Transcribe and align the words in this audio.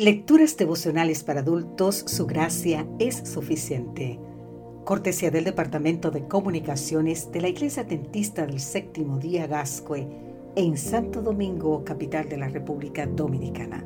Lecturas 0.00 0.56
devocionales 0.56 1.22
para 1.24 1.40
adultos, 1.40 2.04
su 2.06 2.26
gracia 2.26 2.86
es 2.98 3.16
suficiente. 3.16 4.18
Cortesía 4.86 5.30
del 5.30 5.44
Departamento 5.44 6.10
de 6.10 6.26
Comunicaciones 6.26 7.30
de 7.30 7.42
la 7.42 7.48
Iglesia 7.48 7.84
Dentista 7.84 8.46
del 8.46 8.60
Séptimo 8.60 9.18
Día 9.18 9.46
Gascue 9.46 10.08
en 10.56 10.78
Santo 10.78 11.20
Domingo, 11.20 11.84
capital 11.84 12.30
de 12.30 12.38
la 12.38 12.48
República 12.48 13.04
Dominicana. 13.04 13.84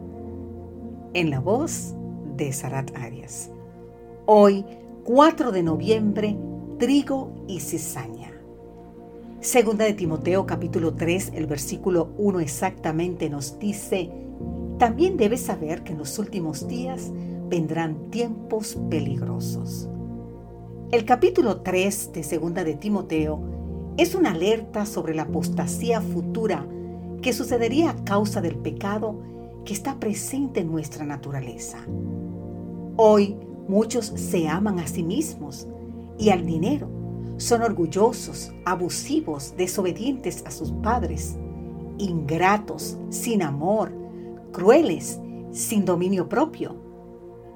En 1.14 1.30
la 1.30 1.40
voz 1.40 1.96
de 2.36 2.52
Sarat 2.52 2.96
Arias. 2.96 3.50
Hoy, 4.26 4.64
4 5.02 5.50
de 5.50 5.64
noviembre, 5.64 6.36
trigo 6.78 7.44
y 7.48 7.58
cizaña. 7.58 8.30
Segunda 9.40 9.84
de 9.84 9.94
Timoteo 9.94 10.46
capítulo 10.46 10.94
3, 10.94 11.32
el 11.34 11.48
versículo 11.48 12.12
1 12.18 12.38
exactamente 12.38 13.28
nos 13.28 13.58
dice, 13.58 14.23
también 14.78 15.16
debes 15.16 15.42
saber 15.42 15.84
que 15.84 15.92
en 15.92 15.98
los 15.98 16.18
últimos 16.18 16.66
días 16.66 17.10
vendrán 17.48 18.10
tiempos 18.10 18.76
peligrosos. 18.90 19.88
El 20.90 21.04
capítulo 21.04 21.60
3 21.60 22.12
de 22.12 22.22
Segunda 22.22 22.64
de 22.64 22.74
Timoteo 22.74 23.40
es 23.96 24.14
una 24.14 24.32
alerta 24.32 24.86
sobre 24.86 25.14
la 25.14 25.22
apostasía 25.22 26.00
futura 26.00 26.66
que 27.22 27.32
sucedería 27.32 27.90
a 27.90 28.04
causa 28.04 28.40
del 28.40 28.56
pecado 28.56 29.20
que 29.64 29.72
está 29.72 29.98
presente 29.98 30.60
en 30.60 30.70
nuestra 30.70 31.04
naturaleza. 31.04 31.78
Hoy 32.96 33.36
muchos 33.68 34.06
se 34.06 34.48
aman 34.48 34.78
a 34.78 34.86
sí 34.86 35.02
mismos 35.02 35.68
y 36.18 36.30
al 36.30 36.44
dinero. 36.44 36.88
Son 37.36 37.62
orgullosos, 37.62 38.52
abusivos, 38.64 39.54
desobedientes 39.56 40.44
a 40.46 40.50
sus 40.50 40.70
padres, 40.70 41.36
ingratos, 41.98 42.98
sin 43.10 43.42
amor, 43.42 44.03
crueles, 44.54 45.20
sin 45.50 45.84
dominio 45.84 46.30
propio, 46.30 46.76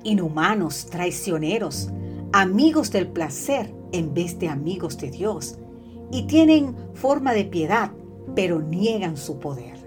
inhumanos, 0.05 0.87
traicioneros, 0.91 1.89
amigos 2.33 2.91
del 2.91 3.09
placer 3.09 3.73
en 3.93 4.13
vez 4.13 4.39
de 4.39 4.49
amigos 4.49 4.99
de 4.99 5.11
Dios, 5.11 5.59
y 6.11 6.27
tienen 6.27 6.77
forma 6.93 7.33
de 7.33 7.45
piedad, 7.45 7.93
pero 8.35 8.61
niegan 8.61 9.17
su 9.17 9.39
poder. 9.39 9.79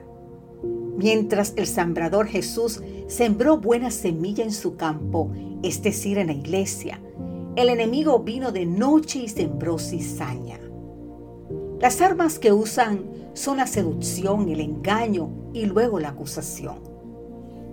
Mientras 0.98 1.54
el 1.58 1.68
sembrador 1.68 2.28
Jesús 2.28 2.82
sembró 3.08 3.58
buena 3.58 3.92
semilla 3.92 4.44
en 4.44 4.52
su 4.52 4.76
campo, 4.76 5.32
es 5.62 5.84
decir, 5.84 6.18
en 6.18 6.28
la 6.28 6.34
iglesia, 6.34 7.00
el 7.56 7.70
enemigo 7.70 8.20
vino 8.20 8.52
de 8.52 8.66
noche 8.66 9.20
y 9.20 9.28
sembró 9.28 9.78
cizaña. 9.78 10.60
Las 11.80 12.02
armas 12.02 12.40
que 12.40 12.54
usan 12.54 13.04
son 13.34 13.58
la 13.58 13.68
seducción, 13.68 14.50
el 14.50 14.62
engaño 14.62 15.30
y 15.54 15.66
luego 15.66 16.00
la 16.00 16.10
acusación. 16.10 16.91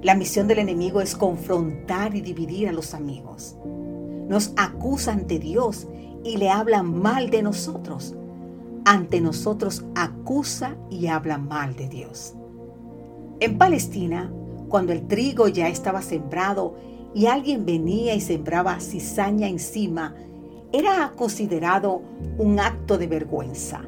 La 0.00 0.14
misión 0.14 0.46
del 0.46 0.60
enemigo 0.60 1.00
es 1.00 1.16
confrontar 1.16 2.14
y 2.14 2.20
dividir 2.20 2.68
a 2.68 2.72
los 2.72 2.94
amigos. 2.94 3.56
Nos 4.28 4.52
acusa 4.56 5.12
ante 5.12 5.40
Dios 5.40 5.88
y 6.22 6.36
le 6.36 6.50
habla 6.50 6.84
mal 6.84 7.30
de 7.30 7.42
nosotros. 7.42 8.14
Ante 8.84 9.20
nosotros 9.20 9.84
acusa 9.96 10.76
y 10.88 11.08
habla 11.08 11.38
mal 11.38 11.74
de 11.74 11.88
Dios. 11.88 12.34
En 13.40 13.58
Palestina, 13.58 14.30
cuando 14.68 14.92
el 14.92 15.08
trigo 15.08 15.48
ya 15.48 15.68
estaba 15.68 16.00
sembrado 16.00 16.76
y 17.12 17.26
alguien 17.26 17.66
venía 17.66 18.14
y 18.14 18.20
sembraba 18.20 18.78
cizaña 18.78 19.48
encima, 19.48 20.14
era 20.72 21.12
considerado 21.16 22.02
un 22.38 22.60
acto 22.60 22.98
de 22.98 23.08
vergüenza 23.08 23.82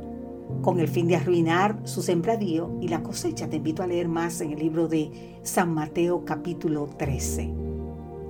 con 0.63 0.79
el 0.81 0.89
fin 0.89 1.07
de 1.07 1.17
arruinar 1.17 1.81
su 1.85 2.03
sembradío 2.03 2.71
y 2.81 2.89
la 2.89 3.03
cosecha. 3.03 3.49
Te 3.49 3.57
invito 3.57 3.83
a 3.83 3.87
leer 3.87 4.09
más 4.09 4.41
en 4.41 4.53
el 4.53 4.59
libro 4.59 4.89
de 4.89 5.39
San 5.43 5.73
Mateo 5.73 6.25
capítulo 6.25 6.89
13. 6.97 7.53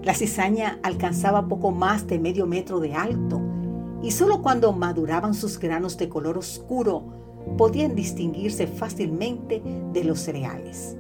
La 0.03 0.15
cizaña 0.15 0.79
alcanzaba 0.83 1.49
poco 1.49 1.73
más 1.73 2.07
de 2.07 2.19
medio 2.19 2.47
metro 2.47 2.81
de 2.81 2.95
alto 2.95 3.41
y 4.03 4.13
solo 4.13 4.41
cuando 4.43 4.73
maduraban 4.73 5.35
sus 5.35 5.59
granos 5.59 5.99
de 5.99 6.09
color 6.09 6.39
oscuro 6.39 7.05
podían 7.59 7.95
distinguirse 7.95 8.67
fácilmente 8.67 9.63
de 9.93 10.05
los 10.05 10.21
cereales. 10.21 10.97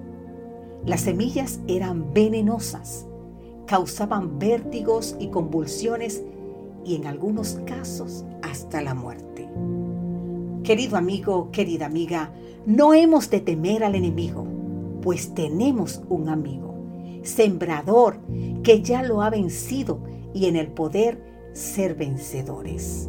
Las 0.85 1.03
semillas 1.03 1.61
eran 1.69 2.13
venenosas, 2.13 3.07
causaban 3.67 4.39
vértigos 4.39 5.17
y 5.19 5.29
convulsiones 5.29 6.23
y 6.85 6.97
en 6.97 7.07
algunos 7.07 7.59
casos 7.67 8.25
hasta 8.43 8.83
la 8.83 8.95
muerte. 8.95 9.49
Querido 10.63 10.97
amigo, 10.97 11.51
querida 11.51 11.87
amiga, 11.87 12.33
no 12.67 12.93
hemos 12.93 13.31
de 13.31 13.41
temer 13.41 13.83
al 13.83 13.95
enemigo, 13.95 14.47
pues 15.01 15.35
tenemos 15.35 16.03
un 16.11 16.29
amigo, 16.29 16.75
sembrador, 17.23 18.19
que 18.63 18.83
ya 18.83 19.03
lo 19.03 19.23
ha 19.23 19.31
vencido 19.31 20.01
y 20.35 20.47
en 20.47 20.57
el 20.57 20.69
poder 20.69 21.51
ser 21.55 21.95
vencedores. 21.95 23.09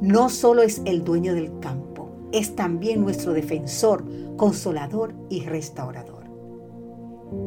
No 0.00 0.28
solo 0.28 0.62
es 0.62 0.80
el 0.84 1.02
dueño 1.02 1.34
del 1.34 1.58
campo, 1.58 2.10
es 2.30 2.54
también 2.54 3.00
nuestro 3.00 3.32
defensor, 3.32 4.04
consolador 4.36 5.12
y 5.28 5.40
restaurador. 5.40 6.24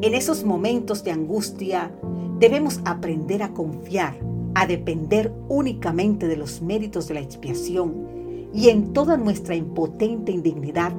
En 0.01 0.13
esos 0.16 0.44
momentos 0.44 1.06
de 1.06 1.12
angustia 1.12 1.91
debemos 2.39 2.81
aprender 2.84 3.41
a 3.41 3.53
confiar, 3.53 4.18
a 4.53 4.68
depender 4.68 5.34
únicamente 5.47 6.28
de 6.28 6.35
los 6.35 6.62
méritos 6.62 7.07
de 7.07 7.13
la 7.13 7.22
expiación 7.22 8.16
y 8.53 8.69
en 8.69 8.93
toda 8.93 9.17
nuestra 9.17 9.55
impotente 9.55 10.31
indignidad 10.31 10.93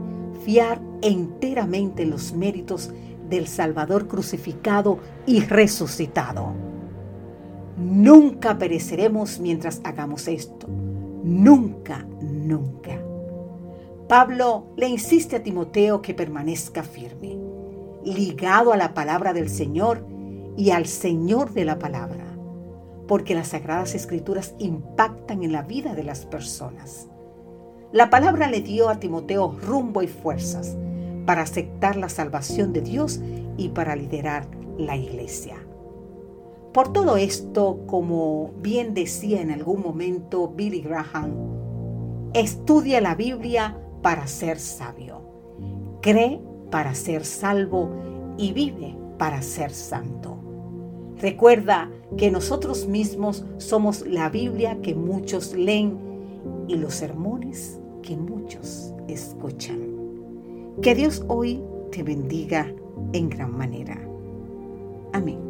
fiar 0.44 0.80
enteramente 1.02 2.02
en 2.02 2.10
los 2.10 2.32
méritos 2.32 2.90
del 3.28 3.46
Salvador 3.46 4.08
crucificado 4.08 4.98
y 5.26 5.40
resucitado. 5.40 6.52
Nunca 7.76 8.58
pereceremos 8.58 9.38
mientras 9.38 9.80
hagamos 9.84 10.26
esto. 10.28 10.66
Nunca, 11.22 12.06
nunca. 12.20 12.98
Pablo 14.08 14.72
le 14.76 14.88
insiste 14.88 15.36
a 15.36 15.42
Timoteo 15.42 16.00
que 16.00 16.14
permanezca 16.14 16.82
firme, 16.82 17.36
ligado 18.04 18.72
a 18.72 18.76
la 18.76 18.94
palabra 18.94 19.32
del 19.34 19.50
Señor 19.50 20.06
y 20.56 20.70
al 20.70 20.86
Señor 20.86 21.52
de 21.52 21.66
la 21.66 21.78
palabra, 21.78 22.24
porque 23.06 23.34
las 23.34 23.48
sagradas 23.48 23.94
escrituras 23.94 24.54
impactan 24.58 25.42
en 25.42 25.52
la 25.52 25.62
vida 25.62 25.94
de 25.94 26.04
las 26.04 26.24
personas. 26.24 27.08
La 27.90 28.10
palabra 28.10 28.50
le 28.50 28.60
dio 28.60 28.90
a 28.90 29.00
Timoteo 29.00 29.56
rumbo 29.62 30.02
y 30.02 30.08
fuerzas 30.08 30.76
para 31.24 31.40
aceptar 31.40 31.96
la 31.96 32.10
salvación 32.10 32.74
de 32.74 32.82
Dios 32.82 33.20
y 33.56 33.70
para 33.70 33.96
liderar 33.96 34.46
la 34.76 34.94
iglesia. 34.94 35.56
Por 36.74 36.92
todo 36.92 37.16
esto, 37.16 37.80
como 37.86 38.50
bien 38.60 38.92
decía 38.92 39.40
en 39.40 39.50
algún 39.50 39.80
momento 39.80 40.48
Billy 40.48 40.82
Graham, 40.82 41.32
estudia 42.34 43.00
la 43.00 43.14
Biblia 43.14 43.78
para 44.02 44.26
ser 44.26 44.58
sabio, 44.58 45.22
cree 46.02 46.42
para 46.70 46.94
ser 46.94 47.24
salvo 47.24 47.88
y 48.36 48.52
vive 48.52 48.94
para 49.16 49.40
ser 49.40 49.70
santo. 49.70 50.36
Recuerda 51.16 51.90
que 52.18 52.30
nosotros 52.30 52.86
mismos 52.86 53.46
somos 53.56 54.06
la 54.06 54.28
Biblia 54.28 54.78
que 54.82 54.94
muchos 54.94 55.54
leen 55.54 56.07
y 56.68 56.76
los 56.76 56.94
sermones 56.94 57.80
que 58.02 58.16
muchos 58.16 58.94
escuchan. 59.08 59.80
Que 60.82 60.94
Dios 60.94 61.24
hoy 61.28 61.60
te 61.90 62.02
bendiga 62.02 62.72
en 63.12 63.28
gran 63.28 63.56
manera. 63.56 63.98
Amén. 65.12 65.47